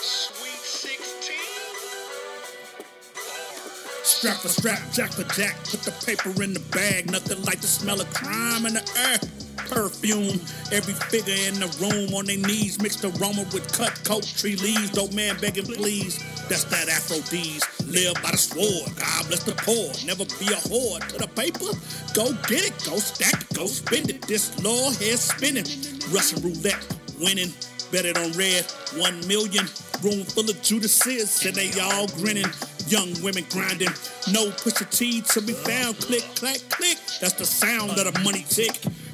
Sweet 0.00 0.60
16. 0.60 1.36
Strap 4.04 4.36
for 4.38 4.48
strap, 4.48 4.80
jack 4.92 5.12
for 5.12 5.24
jack. 5.34 5.56
Put 5.64 5.82
the 5.82 5.92
paper 6.06 6.42
in 6.42 6.54
the 6.54 6.60
bag. 6.72 7.10
Nothing 7.10 7.42
like 7.44 7.60
the 7.60 7.66
smell 7.66 8.00
of 8.00 8.12
crime 8.14 8.66
in 8.66 8.74
the 8.74 8.92
air. 8.96 9.18
Perfume. 9.68 10.40
Every 10.72 10.94
figure 10.94 11.34
in 11.48 11.60
the 11.60 11.68
room 11.80 12.14
on 12.14 12.26
their 12.26 12.38
knees. 12.38 12.80
Mixed 12.82 13.04
aroma 13.04 13.44
with 13.52 13.72
cut 13.72 13.98
coat 14.04 14.24
tree 14.36 14.56
leaves. 14.56 14.90
Dope 14.90 15.12
man 15.12 15.36
begging 15.40 15.66
please. 15.66 16.18
That's 16.48 16.64
that 16.64 16.88
Afro 16.88 17.20
D's. 17.30 17.62
Live 17.92 18.14
by 18.22 18.30
the 18.30 18.38
sword. 18.38 18.88
God 18.96 19.26
bless 19.28 19.44
the 19.44 19.52
poor. 19.52 19.92
Never 20.06 20.24
be 20.40 20.48
a 20.48 20.56
whore 20.64 20.98
to 21.08 21.18
the 21.18 21.28
paper. 21.36 21.76
Go 22.16 22.32
get 22.48 22.64
it. 22.64 22.72
Go 22.88 22.96
stack 22.96 23.42
it. 23.42 23.52
Go 23.52 23.66
spend 23.66 24.08
it. 24.08 24.22
This 24.22 24.56
law 24.64 24.90
head 24.92 25.18
spinning. 25.18 25.68
Russian 26.08 26.40
roulette. 26.40 26.80
Winning. 27.20 27.52
Bet 27.92 28.06
it 28.06 28.16
on 28.16 28.32
red. 28.32 28.64
One 28.96 29.20
million. 29.28 29.68
Room 30.00 30.24
full 30.24 30.48
of 30.48 30.56
Judases. 30.62 31.44
And 31.44 31.54
they 31.54 31.68
all 31.78 32.08
grinning. 32.16 32.48
Young 32.88 33.12
women 33.22 33.44
grinding. 33.50 33.92
No 34.32 34.50
push 34.52 34.80
a 34.80 34.86
T 34.86 35.20
to 35.20 35.42
be 35.42 35.52
found. 35.52 35.98
Click, 36.00 36.24
clack, 36.34 36.64
click. 36.70 36.96
That's 37.20 37.34
the 37.34 37.44
sound 37.44 37.90
of 37.92 38.08
the 38.08 38.18
money 38.24 38.46
tick. 38.48 38.72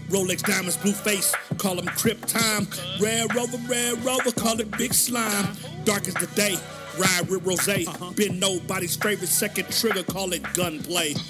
Rolex 0.08 0.42
diamonds, 0.42 0.76
blue 0.78 0.92
face, 0.92 1.34
call 1.58 1.76
them 1.76 1.84
Crip 1.84 2.24
time. 2.24 2.66
Red 2.98 3.34
Rover, 3.34 3.58
Red 3.68 4.02
Rover, 4.02 4.32
call 4.32 4.58
it 4.58 4.70
Big 4.78 4.94
Slime. 4.94 5.54
Dark 5.84 6.08
as 6.08 6.14
the 6.14 6.26
day, 6.34 6.56
ride 6.98 7.28
with 7.28 7.46
Rose. 7.46 7.68
Uh-huh. 7.68 8.12
Been 8.12 8.38
nobody's 8.38 8.96
favorite 8.96 9.28
second 9.28 9.70
trigger, 9.70 10.02
call 10.02 10.32
it 10.32 10.42
gunplay. 10.54 11.14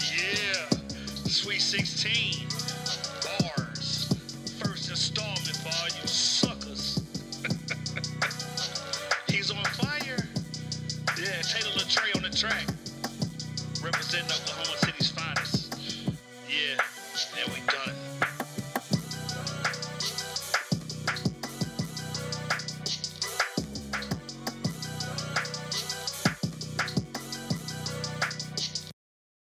Yeah. 0.00 0.66
Sweet 1.26 1.60
16. 1.60 2.46
Bars. 3.38 4.08
First 4.62 4.90
installment 4.90 5.56
for 5.56 5.68
all 5.68 5.88
you 6.00 6.06
suckers. 6.06 7.02
He's 9.28 9.50
on 9.50 9.64
fire. 9.64 10.18
Yeah, 11.18 11.42
Taylor 11.42 11.72
Latre 11.76 12.16
on 12.16 12.22
the 12.22 12.30
track. 12.36 12.66
Representing 13.82 14.28
the 14.28 14.52